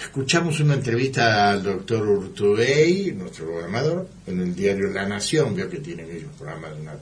[0.00, 5.78] Escuchamos una entrevista al doctor Urtubey, nuestro gobernador, en el diario La Nación, veo que
[5.78, 6.92] tienen ellos programas de una,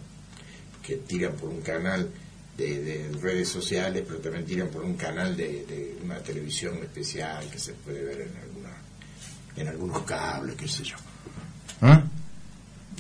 [0.81, 2.09] que tiran por un canal
[2.57, 7.51] de, de, redes sociales, pero también tiran por un canal de, de, una televisión especial
[7.51, 8.77] que se puede ver en alguna,
[9.57, 10.97] en algunos cables, qué sé yo.
[11.83, 12.01] ¿Ah?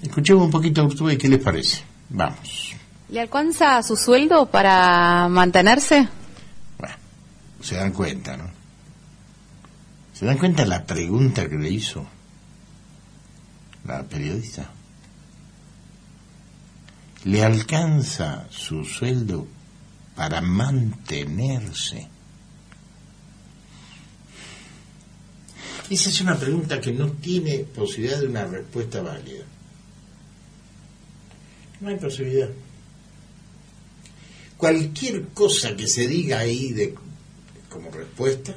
[0.03, 1.85] Escuchemos un poquito a Urtubey, ¿qué les parece?
[2.09, 2.75] Vamos.
[3.11, 6.09] ¿Le alcanza su sueldo para mantenerse?
[6.79, 6.95] Bueno,
[7.61, 8.64] se dan cuenta, ¿no?
[10.15, 12.07] ¿Se dan cuenta la pregunta que le hizo
[13.85, 14.71] la periodista?
[17.25, 19.49] ¿Le alcanza su sueldo
[20.15, 22.09] para mantenerse?
[25.91, 29.45] Esa es una pregunta que no tiene posibilidad de una respuesta válida.
[31.81, 32.51] No hay posibilidad.
[34.57, 36.95] Cualquier cosa que se diga ahí de,
[37.69, 38.57] como respuesta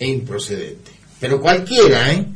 [0.00, 0.90] es improcedente.
[1.20, 2.26] Pero cualquiera, ¿eh?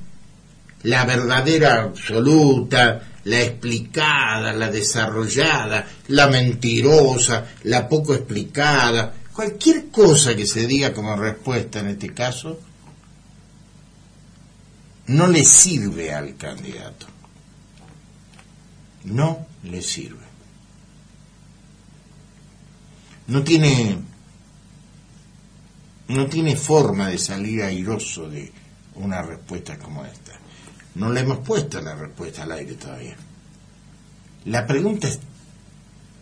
[0.84, 10.46] La verdadera absoluta, la explicada, la desarrollada, la mentirosa, la poco explicada, cualquier cosa que
[10.46, 12.60] se diga como respuesta en este caso,
[15.06, 17.06] no le sirve al candidato.
[19.04, 20.24] No le sirve.
[23.26, 23.98] No tiene
[26.08, 28.52] no tiene forma de salir airoso de
[28.96, 30.32] una respuesta como esta.
[30.94, 33.16] No le hemos puesto la respuesta al aire todavía.
[34.44, 35.18] La pregunta es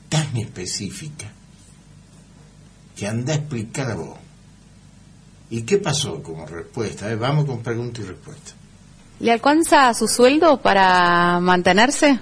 [0.09, 1.31] tan específica
[2.97, 4.19] que anda a explicar a vos.
[5.51, 7.11] ¿Y qué pasó como respuesta?
[7.11, 8.53] Eh, vamos con pregunta y respuesta.
[9.21, 12.19] ¿Le alcanza su sueldo para mantenerse?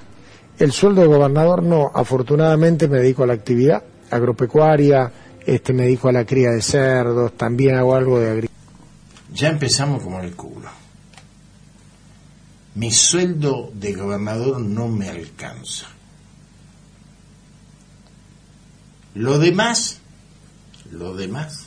[0.58, 5.10] El sueldo de gobernador no, afortunadamente me dedico a la actividad agropecuaria,
[5.54, 8.70] este me dedico a la cría de cerdos, también hago algo de agricultura.
[9.34, 10.70] Ya empezamos como el culo.
[12.76, 15.86] Mi sueldo de gobernador no me alcanza.
[19.14, 19.98] Lo demás,
[20.92, 21.66] lo demás,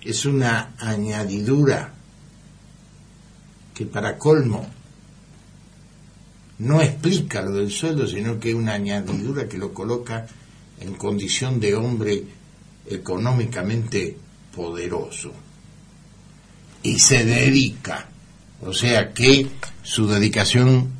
[0.00, 1.92] es una añadidura
[3.74, 4.66] que para colmo
[6.60, 10.26] no explica lo del sueldo, sino que es una añadidura que lo coloca
[10.80, 12.24] en condición de hombre
[12.86, 14.16] económicamente
[14.54, 15.32] poderoso.
[16.82, 18.08] Y se dedica,
[18.60, 19.48] o sea que
[19.82, 20.90] su dedicación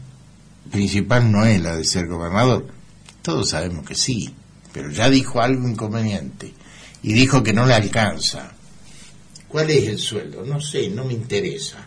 [0.71, 2.67] principal no es la de ser gobernador.
[3.23, 4.35] Todos sabemos que sí,
[4.73, 6.53] pero ya dijo algo inconveniente
[7.03, 8.53] y dijo que no le alcanza.
[9.49, 10.45] ¿Cuál es el sueldo?
[10.45, 11.87] No sé, no me interesa.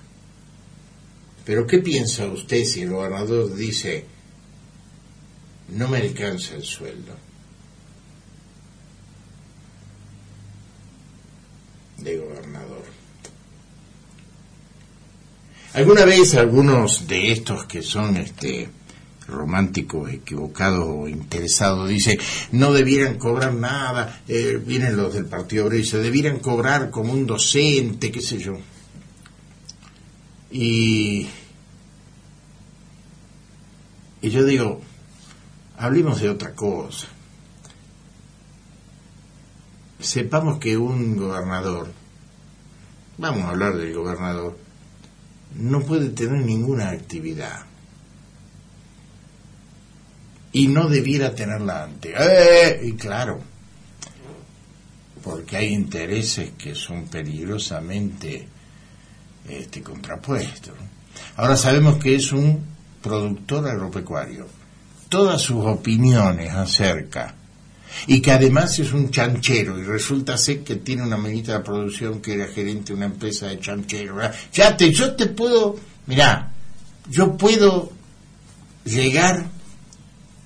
[1.44, 4.06] Pero ¿qué piensa usted si el gobernador dice,
[5.70, 7.14] no me alcanza el sueldo?
[11.98, 12.84] De gobernador.
[15.74, 18.70] Alguna vez algunos de estos que son este
[19.28, 22.18] románticos, equivocados o interesados, dice,
[22.52, 27.26] no debieran cobrar nada, eh, vienen los del Partido Obrero dice, debieran cobrar como un
[27.26, 28.58] docente, qué sé yo.
[30.50, 31.28] Y,
[34.22, 34.82] y yo digo,
[35.78, 37.08] hablemos de otra cosa.
[40.00, 41.92] Sepamos que un gobernador,
[43.18, 44.58] vamos a hablar del gobernador,
[45.56, 47.66] no puede tener ninguna actividad.
[50.52, 52.14] Y no debiera tenerla antes.
[52.20, 52.80] ¡Eh!
[52.84, 53.40] Y claro,
[55.24, 58.48] porque hay intereses que son peligrosamente
[59.48, 60.74] este, contrapuestos.
[61.36, 62.64] Ahora sabemos que es un
[63.02, 64.48] productor agropecuario.
[65.10, 67.34] Todas sus opiniones acerca
[68.06, 72.22] y que además es un chanchero y resulta ser que tiene una amiguita de producción
[72.22, 74.18] que era gerente de una empresa de chanchero.
[74.54, 75.76] Ya yo te puedo,
[76.06, 76.52] mira,
[77.10, 77.92] yo puedo
[78.84, 79.48] llegar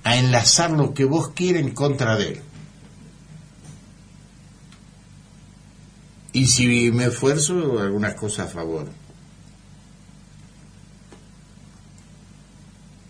[0.04, 2.40] a enlazar lo que vos quieras en contra de él.
[6.32, 8.88] Y si me esfuerzo, algunas cosas a favor.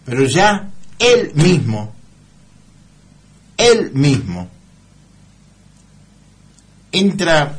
[0.04, 1.94] Pero ya él mismo,
[3.62, 4.48] él mismo,
[6.90, 7.58] entra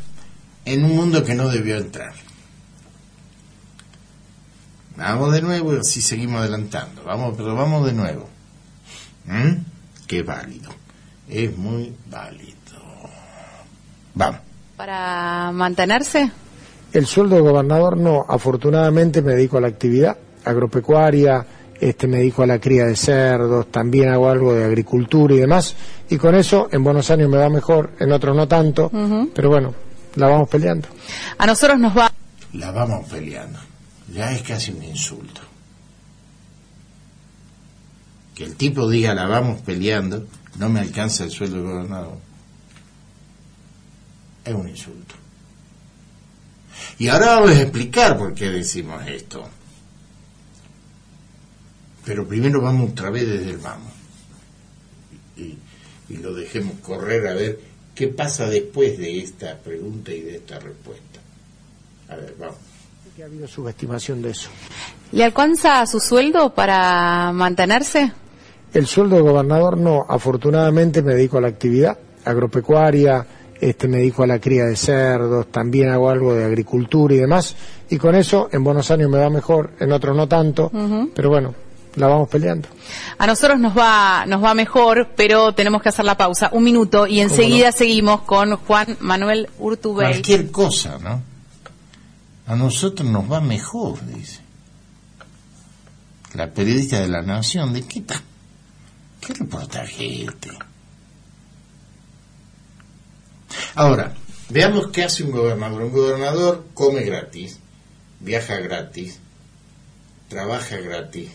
[0.65, 2.13] en un mundo que no debió entrar.
[4.95, 7.03] Vamos de nuevo y así seguimos adelantando.
[7.03, 8.29] Vamos, pero vamos de nuevo.
[9.25, 9.63] ¿Mm?
[10.07, 10.69] Qué válido.
[11.27, 12.53] Es muy válido.
[14.13, 14.41] Vamos.
[14.77, 16.31] Para mantenerse.
[16.91, 20.15] El sueldo de gobernador no, afortunadamente me dedico a la actividad
[20.45, 21.45] agropecuaria,
[21.89, 25.75] este me dedico a la cría de cerdos, también hago algo de agricultura y demás,
[26.09, 28.91] y con eso en buenos años me va mejor, en otros no tanto,
[29.33, 29.73] pero bueno,
[30.15, 30.87] la vamos peleando.
[31.37, 32.11] A nosotros nos va.
[32.53, 33.59] La vamos peleando.
[34.13, 35.41] Ya es casi un insulto.
[38.35, 40.25] Que el tipo diga la vamos peleando,
[40.57, 42.17] no me alcanza el sueldo de gobernador.
[44.45, 45.15] Es un insulto.
[46.99, 49.47] Y ahora vamos a explicar por qué decimos esto.
[52.05, 53.91] Pero primero vamos otra vez desde el vamos.
[55.37, 55.57] Y,
[56.09, 57.59] y lo dejemos correr a ver
[57.95, 61.19] qué pasa después de esta pregunta y de esta respuesta.
[62.09, 62.57] A ver, vamos.
[63.15, 64.49] Que ha habido subestimación de eso.
[65.11, 68.11] ¿Le alcanza su sueldo para mantenerse?
[68.73, 71.95] El sueldo de gobernador no, afortunadamente me dedico a la actividad
[72.25, 73.25] agropecuaria,
[73.61, 77.55] este me dedico a la cría de cerdos, también hago algo de agricultura y demás,
[77.89, 80.71] y con eso en buenos años me va mejor, en otros no tanto,
[81.13, 81.53] pero bueno,
[81.95, 82.69] la vamos peleando.
[83.17, 86.49] A nosotros nos va, nos va mejor, pero tenemos que hacer la pausa.
[86.51, 90.11] Un minuto y enseguida seguimos con Juan Manuel Urtubey.
[90.11, 91.21] Cualquier cosa, ¿no?
[92.45, 94.41] A nosotros nos va mejor, dice.
[96.33, 98.21] La periodista de la Nación, ¿de qué está?
[99.21, 100.49] ¿Qué reportaje este?
[103.75, 104.13] Ahora,
[104.49, 105.83] veamos qué hace un gobernador.
[105.83, 107.59] Un gobernador come gratis,
[108.19, 109.19] viaja gratis,
[110.27, 111.29] trabaja gratis,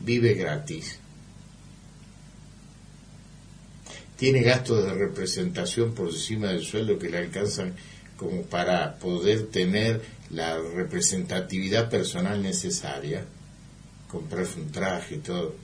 [0.00, 0.98] vive gratis.
[4.16, 7.74] Tiene gastos de representación por encima del sueldo que le alcanzan
[8.16, 13.24] como para poder tener la representatividad personal necesaria,
[14.08, 15.54] comprarse un traje y todo.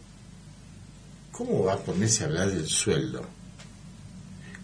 [1.30, 3.24] ¿Cómo va a ponerse a hablar del sueldo?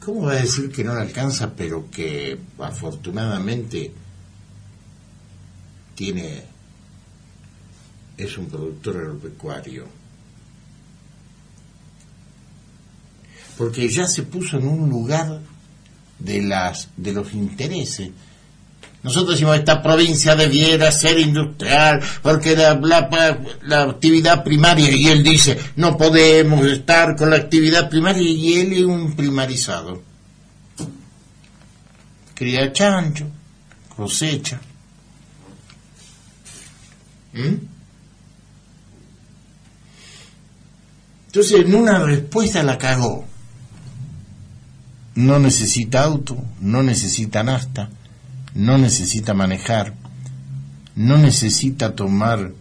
[0.05, 3.93] ¿Cómo va a decir que no le alcanza, pero que afortunadamente
[5.95, 6.45] tiene
[8.17, 9.87] es un productor agropecuario?
[13.57, 15.41] Porque ya se puso en un lugar
[16.19, 18.11] de las de los intereses.
[19.03, 25.97] Nosotros decimos esta provincia debiera ser industrial porque la, actividad primaria y él dice no
[25.97, 30.03] podemos estar con la actividad primaria y él es un primarizado.
[32.35, 33.27] Cría chancho,
[33.97, 34.61] cosecha.
[37.33, 37.76] ¿Mm?
[41.37, 43.27] Entonces en una respuesta la cagó.
[45.17, 47.91] No necesita auto, no necesita nafta,
[48.55, 49.93] no necesita manejar,
[50.95, 52.53] no necesita tomar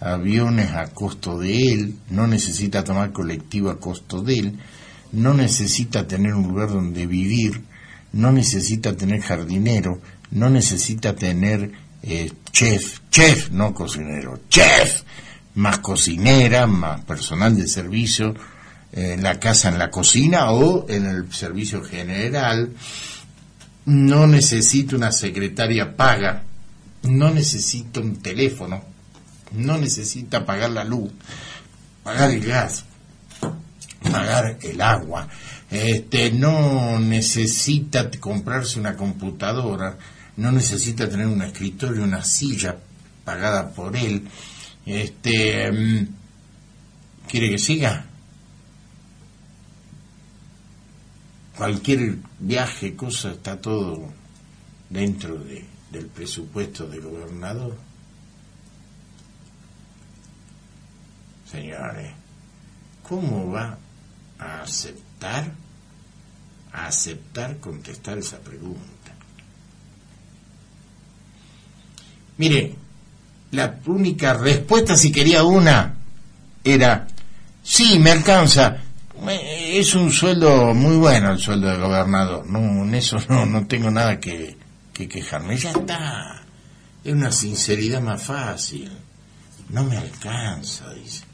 [0.00, 4.58] aviones a costo de él, no necesita tomar colectivo a costo de él,
[5.12, 7.62] no necesita tener un lugar donde vivir,
[8.12, 10.00] no necesita tener jardinero,
[10.32, 11.70] no necesita tener
[12.02, 15.04] eh, chef, chef, no cocinero, chef,
[15.54, 18.34] más cocinera, más personal de servicio,
[18.92, 22.70] en la casa en la cocina o en el servicio general,
[23.86, 26.42] no necesito una secretaria paga,
[27.02, 28.84] no necesito un teléfono,
[29.52, 31.12] no necesita pagar la luz,
[32.02, 32.84] pagar el gas,
[34.10, 35.28] pagar el agua,
[35.70, 39.98] este, no necesita comprarse una computadora,
[40.36, 42.76] no necesita tener un escritorio, una silla
[43.24, 44.28] pagada por él,
[44.86, 46.08] este, mm,
[47.28, 48.06] ¿quiere que siga?
[51.56, 54.12] cualquier viaje, cosa, está todo
[54.90, 57.76] dentro de, del presupuesto del gobernador.
[61.50, 62.12] Señores,
[63.02, 63.78] ¿cómo va
[64.38, 65.52] a aceptar,
[66.72, 68.80] a aceptar contestar esa pregunta?
[72.36, 72.74] Mire,
[73.54, 75.94] la única respuesta, si quería una,
[76.62, 77.06] era,
[77.62, 78.78] sí, me alcanza,
[79.26, 83.90] es un sueldo muy bueno el sueldo de gobernador, no, en eso no, no tengo
[83.90, 84.56] nada que,
[84.92, 86.42] que quejarme, ya está,
[87.02, 88.90] es una sinceridad más fácil,
[89.70, 91.24] no me alcanza, dice.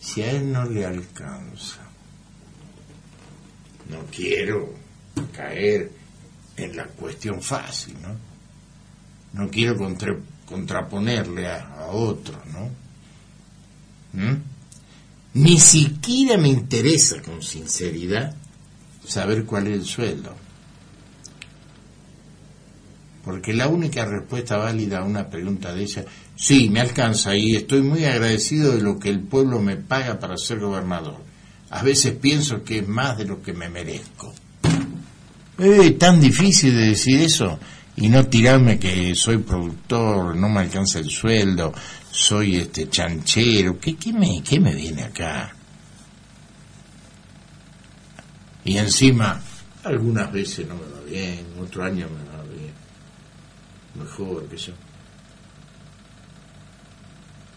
[0.00, 1.78] Si a él no le alcanza,
[3.88, 4.74] no quiero
[5.32, 5.92] caer
[6.56, 8.31] en la cuestión fácil, ¿no?
[9.32, 12.70] No quiero contra, contraponerle a, otro, ¿no?
[14.20, 14.36] ¿Mm?
[15.34, 18.34] Ni siquiera me interesa con sinceridad
[19.06, 20.34] saber cuál es el sueldo.
[23.24, 27.82] Porque la única respuesta válida a una pregunta de ella, sí, me alcanza y estoy
[27.82, 31.18] muy agradecido de lo que el pueblo me paga para ser gobernador.
[31.70, 34.34] A veces pienso que es más de lo que me merezco.
[35.58, 37.58] Es tan difícil de decir eso
[37.96, 41.72] y no tirarme que soy productor, no me alcanza el sueldo,
[42.10, 45.54] soy este chanchero, ¿qué, qué, me, qué me viene acá?
[48.64, 49.40] Y encima,
[49.84, 52.72] algunas veces no me va bien, otro año me va bien,
[53.94, 54.72] mejor que yo.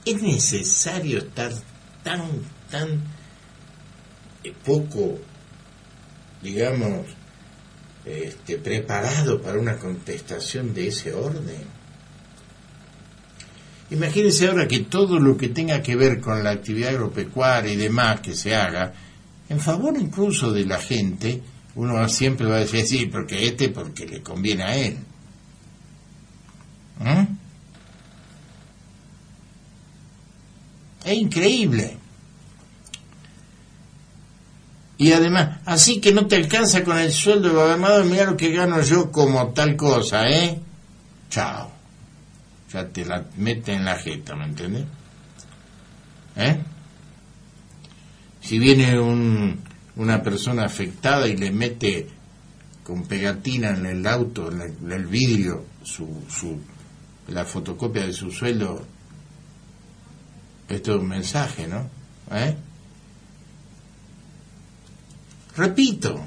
[0.04, 1.52] Es necesario estar
[2.04, 2.22] tan,
[2.70, 3.02] tan
[4.44, 5.18] eh, poco,
[6.42, 7.08] digamos,
[8.06, 11.64] este, preparado para una contestación de ese orden.
[13.92, 18.20] Imagínense ahora que todo lo que tenga que ver con la actividad agropecuaria y demás
[18.22, 18.94] que se haga,
[19.50, 21.42] en favor incluso de la gente,
[21.76, 24.98] uno siempre va a decir, sí, porque este, porque le conviene a él.
[27.00, 27.36] ¿Mm?
[31.06, 31.98] Es increíble.
[34.98, 38.52] Y además, así que no te alcanza con el sueldo de gobernador, mira lo que
[38.52, 40.60] gano yo como tal cosa, ¿eh?
[41.30, 41.72] Chao.
[42.72, 44.86] Ya te la mete en la jeta, ¿me entiendes?
[46.38, 46.62] ¿Eh?
[48.42, 49.60] Si viene un,
[49.98, 52.08] una persona afectada y le mete
[52.84, 56.60] con pegatina en el auto, en el, vidrio, su, su,
[57.28, 58.86] la fotocopia de su sueldo,
[60.70, 61.90] esto es un mensaje, ¿no?
[62.32, 62.56] ¿Eh?
[65.56, 66.20] Repito,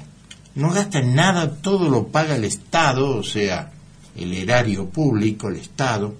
[0.55, 3.71] no gastan nada, todo lo paga el Estado, o sea,
[4.15, 6.15] el erario público, el Estado,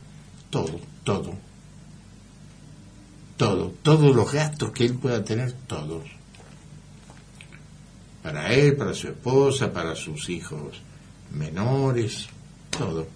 [0.50, 1.50] todo, todo
[3.40, 6.04] todo, todos los gastos que él pueda tener, todos.
[8.22, 10.82] Para él, para su esposa, para sus hijos
[11.32, 12.28] menores,
[12.70, 13.08] todo.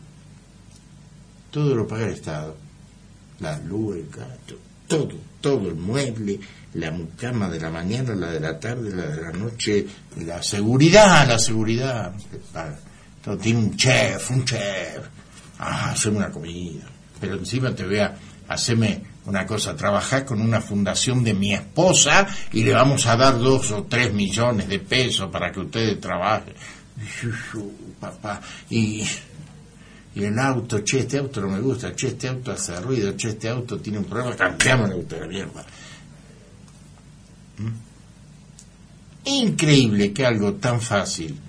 [1.52, 2.56] Todo lo paga el Estado.
[3.42, 4.56] La luz, el gasto,
[4.94, 5.10] todo,
[5.42, 6.40] todo, el mueble,
[6.76, 9.88] la mucama de la mañana, la de la tarde, la de la noche,
[10.24, 12.14] la seguridad, la seguridad.
[13.24, 15.00] Todo tiene un chef, un chef.
[15.58, 16.84] Ah, hacerme una comida.
[17.20, 18.16] Pero encima te vea,
[18.48, 23.40] haceme una cosa, trabajar con una fundación de mi esposa y le vamos a dar
[23.40, 26.54] dos o tres millones de pesos para que ustedes trabajen.
[28.00, 29.04] Papá, y,
[30.16, 33.30] y el auto, che, este auto no me gusta, che, este auto hace ruido, che,
[33.30, 35.66] este auto tiene un problema, cambiamos el auto de mierda.
[37.58, 37.72] ¿Mm?
[39.26, 41.40] Increíble que algo tan fácil,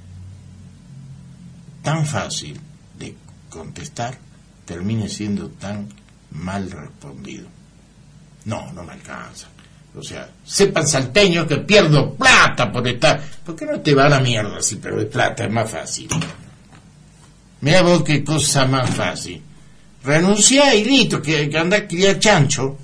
[1.83, 2.59] tan fácil
[2.99, 3.14] de
[3.50, 4.16] contestar,
[4.64, 5.88] termine siendo tan
[6.30, 7.49] mal respondido.
[8.47, 9.49] No, no me alcanza.
[9.97, 13.21] O sea, sepan salteños que pierdo plata por estar.
[13.44, 15.44] ¿Por qué no te va a la mierda si pero plata?
[15.44, 16.09] Es más fácil.
[17.64, 19.40] Mira vos qué cosa más fácil.
[20.02, 22.76] Renuncia y listo, que, que anda a criar chancho.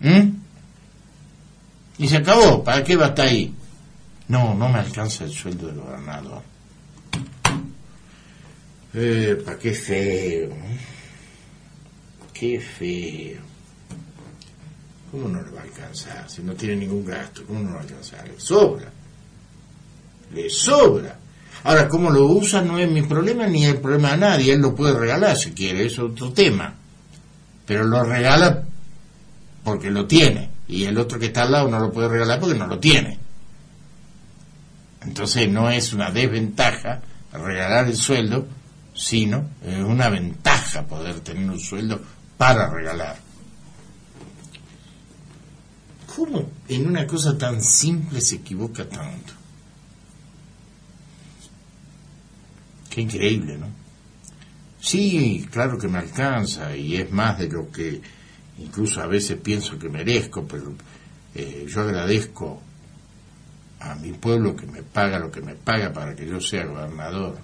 [0.00, 0.30] ¿Mm?
[1.98, 2.64] Y se acabó.
[2.64, 3.52] ¿Para qué va a estar ahí?
[4.28, 6.42] No, no me alcanza el sueldo del gobernador.
[8.94, 10.56] Eh, ¿Para qué feo?
[12.32, 13.42] Qué feo.
[15.10, 16.30] ¿Cómo no le va a alcanzar?
[16.30, 18.26] Si no tiene ningún gasto, ¿cómo no le va a alcanzar?
[18.26, 18.90] Le sobra.
[20.32, 21.25] Le sobra.
[21.64, 24.52] Ahora, cómo lo usa no es mi problema ni el problema de nadie.
[24.52, 26.74] Él lo puede regalar si quiere, es otro tema.
[27.66, 28.62] Pero lo regala
[29.64, 30.50] porque lo tiene.
[30.68, 33.18] Y el otro que está al lado no lo puede regalar porque no lo tiene.
[35.02, 37.00] Entonces no es una desventaja
[37.32, 38.46] regalar el sueldo,
[38.94, 42.00] sino es una ventaja poder tener un sueldo
[42.36, 43.16] para regalar.
[46.14, 49.35] ¿Cómo en una cosa tan simple se equivoca tanto?
[52.96, 53.66] Qué increíble, ¿no?
[54.80, 58.00] Sí, claro que me alcanza y es más de lo que
[58.58, 60.72] incluso a veces pienso que merezco, pero
[61.34, 62.62] eh, yo agradezco
[63.80, 67.36] a mi pueblo que me paga lo que me paga para que yo sea gobernador.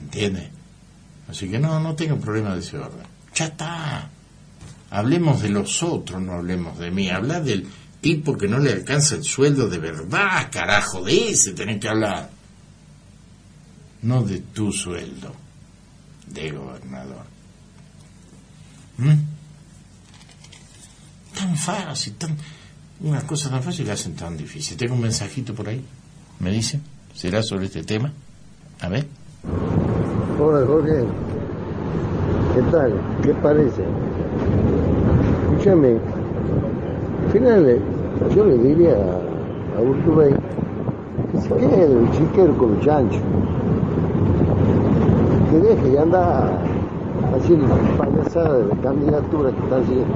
[0.00, 0.50] ¿Entiendes?
[1.28, 3.06] Así que no, no tengo problema de ese orden.
[3.36, 4.10] Ya está.
[4.90, 7.08] Hablemos de los otros, no hablemos de mí.
[7.08, 7.68] Habla del
[8.02, 12.28] tipo que no le alcanza el sueldo de verdad, carajo, de ese tenés que hablar.
[14.02, 15.32] No de tu sueldo
[16.26, 17.24] de gobernador.
[18.98, 19.18] ¿Mm?
[21.34, 22.36] Tan fácil, tan...
[23.00, 24.76] Una cosa tan fácil que hacen tan difícil.
[24.76, 25.84] Tengo un mensajito por ahí.
[26.40, 26.80] ¿Me dice?
[27.14, 28.12] ¿Será sobre este tema?
[28.80, 29.06] A ver.
[30.40, 31.04] Hola Jorge,
[32.54, 32.92] ¿qué tal?
[33.22, 33.84] ¿Qué parece?
[35.42, 36.00] Escúchame,
[37.32, 37.80] final
[38.34, 40.34] yo le diría a, a Urtubey
[41.32, 43.22] que se quede el chiquero con los chanchos.
[45.50, 46.58] Que deje de andar
[47.34, 50.06] haciendo payasada de candidatura que está haciendo.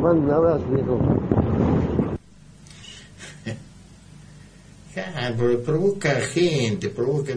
[0.00, 0.98] Mando un abrazo, viejo.
[4.94, 7.32] Ya, pero provoca gente, provoca...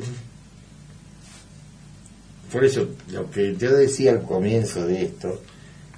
[2.52, 5.40] Por eso, lo que yo decía al comienzo de esto,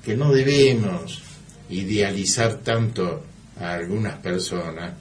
[0.04, 1.25] que no debemos
[1.70, 3.24] idealizar tanto
[3.60, 4.94] a algunas personas,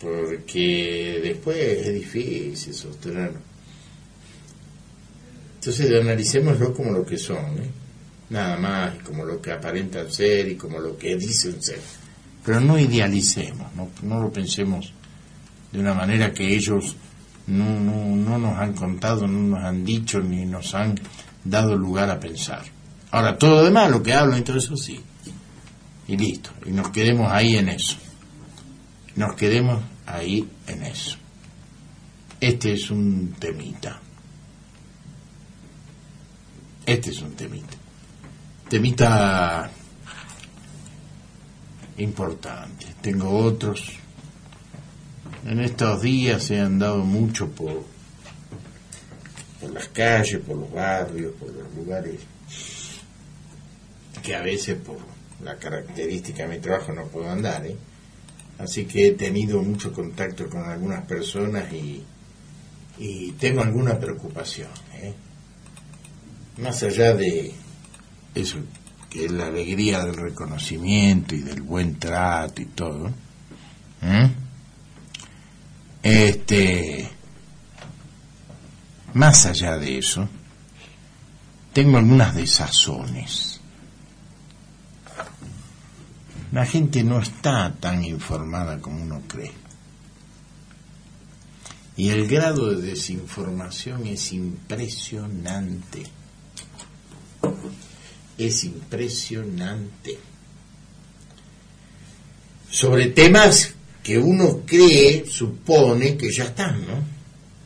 [0.00, 3.40] porque después es difícil sostenerlo.
[5.56, 7.70] Entonces analicémoslo como lo que son, ¿eh?
[8.30, 11.80] nada más, como lo que aparentan ser y como lo que dicen ser.
[12.44, 14.92] Pero no idealicemos, no, no lo pensemos
[15.72, 16.96] de una manera que ellos
[17.46, 20.94] no, no, no nos han contado, no nos han dicho ni nos han
[21.44, 22.62] dado lugar a pensar.
[23.10, 25.00] Ahora, todo lo demás, lo que hablo y todo eso, sí.
[26.06, 26.50] Y listo.
[26.66, 27.96] Y nos quedemos ahí en eso.
[29.16, 31.16] Nos quedemos ahí en eso.
[32.40, 34.00] Este es un temita.
[36.84, 37.76] Este es un temita.
[38.68, 39.70] Temita
[41.96, 42.86] importante.
[43.00, 43.92] Tengo otros.
[45.44, 47.84] En estos días he andado mucho por,
[49.60, 52.20] por las calles, por los barrios, por los lugares
[54.22, 54.98] que a veces por
[55.42, 57.64] la característica de mi trabajo no puedo andar.
[57.66, 57.76] ¿eh?
[58.58, 62.02] Así que he tenido mucho contacto con algunas personas y,
[62.98, 64.68] y tengo alguna preocupación.
[64.94, 65.14] ¿eh?
[66.58, 67.54] Más allá de
[68.34, 68.58] eso,
[69.08, 73.12] que es la alegría del reconocimiento y del buen trato y todo.
[74.02, 74.30] ¿eh?
[76.02, 77.08] Este,
[79.14, 80.28] más allá de eso,
[81.72, 83.57] tengo algunas desazones.
[86.58, 89.52] La gente no está tan informada como uno cree.
[91.96, 96.02] Y el grado de desinformación es impresionante.
[98.36, 100.18] Es impresionante.
[102.68, 107.04] Sobre temas que uno cree, supone que ya están, ¿no?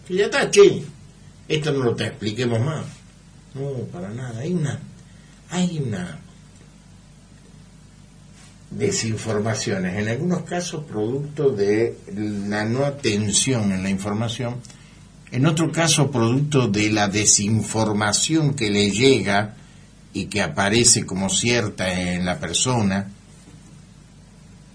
[0.06, 0.82] Que ya está, che.
[1.48, 2.84] Esto no lo te expliquemos más.
[3.54, 4.40] No, para nada.
[4.40, 4.78] Hay una,
[5.48, 6.20] hay una
[8.76, 14.56] desinformaciones, en algunos casos producto de la no atención en la información,
[15.30, 19.54] en otro caso producto de la desinformación que le llega
[20.12, 23.08] y que aparece como cierta en la persona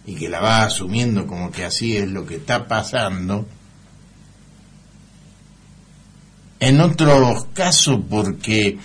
[0.05, 3.45] y que la va asumiendo como que así es lo que está pasando,
[6.59, 8.79] en otros casos porque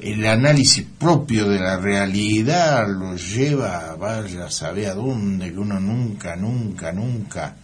[0.00, 5.80] el análisis propio de la realidad lo lleva, vaya a saber a dónde, que uno
[5.80, 7.56] nunca, nunca, nunca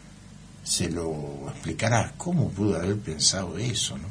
[0.64, 2.12] se lo explicará.
[2.16, 4.08] ¿Cómo pudo haber pensado eso, no?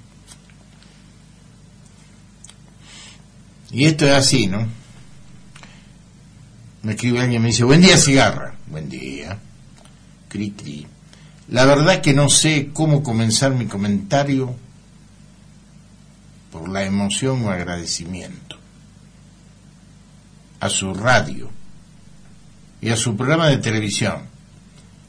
[3.72, 4.68] Y esto es así, ¿no?
[6.84, 8.56] Me escribe alguien y me dice, buen día, cigarra.
[8.68, 9.38] Buen día.
[10.30, 10.86] Cri.
[11.50, 14.56] La verdad que no sé cómo comenzar mi comentario
[16.54, 18.58] por la emoción o agradecimiento
[20.60, 21.50] a su radio
[22.80, 24.22] y a su programa de televisión,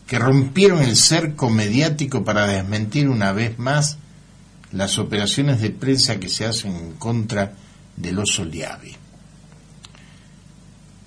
[0.06, 3.98] que rompieron el cerco mediático para desmentir una vez más
[4.72, 7.52] las operaciones de prensa que se hacen en contra
[7.94, 8.96] del oso Liavi.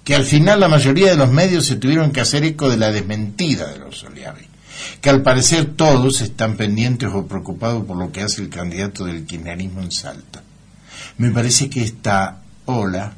[0.03, 2.91] Que al final la mayoría de los medios se tuvieron que hacer eco de la
[2.91, 4.47] desmentida del oso Liavi
[5.01, 9.25] que al parecer todos están pendientes o preocupados por lo que hace el candidato del
[9.25, 10.43] kirchnerismo en Salta.
[11.17, 13.13] Me parece que esta ola,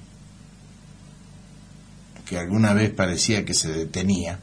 [2.25, 4.39] que alguna vez parecía que se detenía,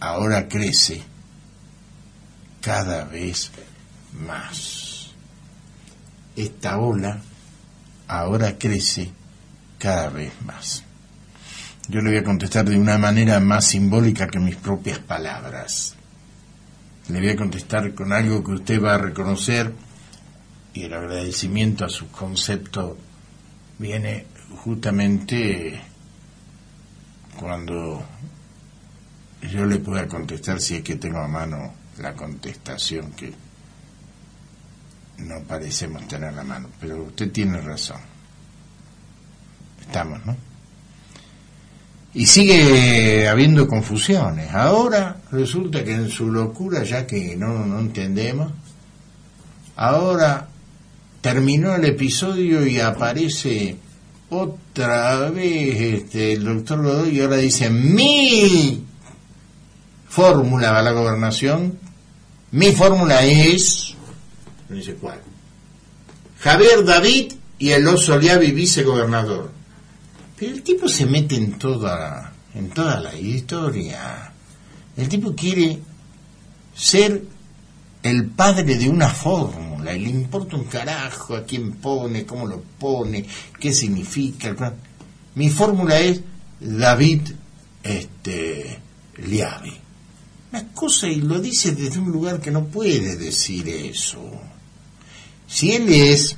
[0.00, 1.02] ahora crece
[2.60, 3.50] cada vez
[4.12, 5.10] más.
[6.34, 7.20] Esta ola
[8.08, 9.10] ahora crece
[9.78, 10.85] cada vez más.
[11.88, 15.94] Yo le voy a contestar de una manera más simbólica que mis propias palabras.
[17.08, 19.72] Le voy a contestar con algo que usted va a reconocer
[20.74, 22.98] y el agradecimiento a su concepto
[23.78, 24.26] viene
[24.64, 25.80] justamente
[27.38, 28.04] cuando
[29.42, 33.32] yo le pueda contestar si es que tengo a mano la contestación que
[35.18, 38.00] no parecemos tener a mano, pero usted tiene razón.
[39.80, 40.36] Estamos, ¿no?
[42.16, 44.50] Y sigue habiendo confusiones.
[44.54, 48.52] Ahora resulta que en su locura, ya que no, no entendemos,
[49.76, 50.48] ahora
[51.20, 53.76] terminó el episodio y aparece
[54.30, 58.82] otra vez este, el doctor Godoy y ahora dice mi
[60.08, 61.78] fórmula para la gobernación,
[62.50, 63.94] mi fórmula es,
[64.70, 65.20] no dice cuál,
[66.40, 69.55] Javier David y el oso Liavi vicegobernador.
[70.36, 74.32] Pero el tipo se mete en toda, en toda la historia.
[74.96, 75.78] El tipo quiere
[76.74, 77.24] ser
[78.02, 82.60] el padre de una fórmula y le importa un carajo a quién pone, cómo lo
[82.60, 83.24] pone,
[83.58, 84.74] qué significa.
[85.34, 86.20] Mi fórmula es
[86.60, 87.22] David
[87.82, 88.78] este,
[89.16, 89.72] Liavi.
[90.52, 94.22] Una cosa y lo dice desde un lugar que no puede decir eso.
[95.46, 96.36] Si él es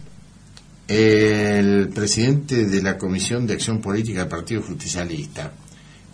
[0.88, 5.53] el presidente de la Comisión de Acción Política del Partido Justicialista,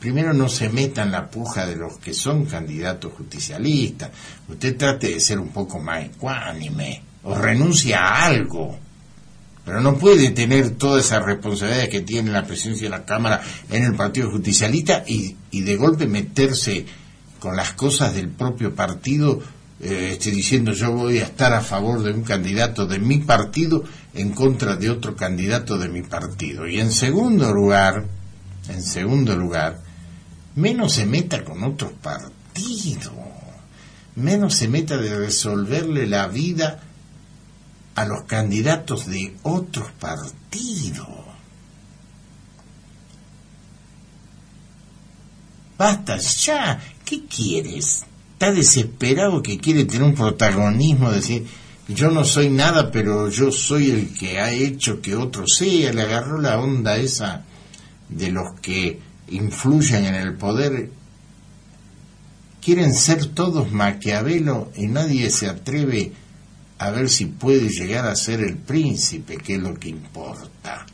[0.00, 4.10] primero no se meta en la puja de los que son candidatos justicialistas.
[4.48, 8.76] Usted trate de ser un poco más ecuánime o renuncia a algo.
[9.64, 13.84] Pero no puede tener toda esa responsabilidad que tiene la presidencia de la Cámara en
[13.84, 16.84] el Partido Justicialista y, y de golpe meterse
[17.38, 19.40] con las cosas del propio partido
[19.80, 23.84] eh, diciendo yo voy a estar a favor de un candidato de mi partido
[24.14, 26.66] en contra de otro candidato de mi partido.
[26.66, 28.04] Y en segundo lugar,
[28.68, 29.80] en segundo lugar,
[30.54, 33.12] menos se meta con otros partidos,
[34.14, 36.80] menos se meta de resolverle la vida
[37.96, 41.08] a los candidatos de otros partidos.
[45.76, 48.04] Basta ya, ¿qué quieres?
[48.34, 51.46] Está desesperado que quiere tener un protagonismo, decir,
[51.88, 55.92] yo no soy nada, pero yo soy el que ha hecho que otro sea.
[55.92, 57.44] Le agarró la onda esa
[58.08, 60.90] de los que influyen en el poder.
[62.62, 66.12] Quieren ser todos Maquiavelo y nadie se atreve
[66.78, 70.86] a ver si puede llegar a ser el príncipe, que es lo que importa.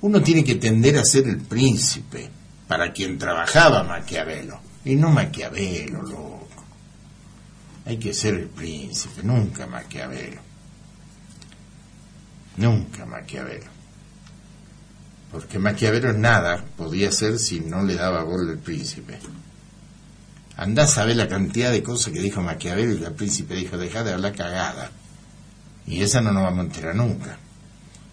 [0.00, 2.28] Uno tiene que tender a ser el príncipe,
[2.68, 6.48] para quien trabajaba Maquiavelo, y no Maquiavelo, loco.
[7.84, 10.40] Hay que ser el príncipe, nunca Maquiavelo.
[12.56, 13.66] Nunca Maquiavelo.
[15.32, 19.18] Porque Maquiavelo nada podía ser si no le daba gol al príncipe.
[20.56, 24.04] Andás a ver la cantidad de cosas que dijo Maquiavelo y el príncipe dijo, deja
[24.04, 24.92] de hablar cagada.
[25.84, 27.36] Y esa no nos vamos a enterar nunca.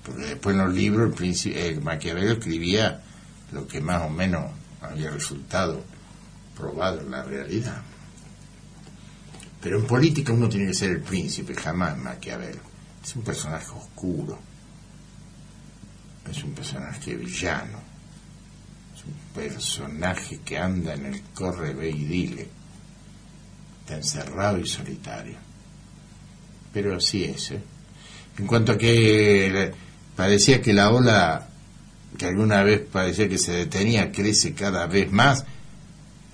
[0.03, 3.03] Porque después en los libros el príncipe, eh, Maquiavelo escribía
[3.51, 5.92] lo que más o menos había resultado
[6.55, 7.81] probado en la realidad.
[9.61, 12.61] Pero en política uno tiene que ser el príncipe, jamás Maquiavelo.
[13.03, 14.39] Es un personaje oscuro.
[16.29, 17.79] Es un personaje villano.
[18.95, 22.47] Es un personaje que anda en el corre, ve y dile.
[23.81, 25.37] Está encerrado y solitario.
[26.73, 27.51] Pero así es.
[27.51, 27.61] ¿eh?
[28.37, 29.71] En cuanto a que
[30.15, 31.47] parecía que la ola
[32.17, 35.45] que alguna vez parecía que se detenía crece cada vez más,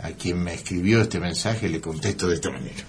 [0.01, 2.83] a quien me escribió este mensaje le contesto de esta manera.